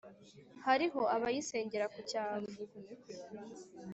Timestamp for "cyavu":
2.09-2.53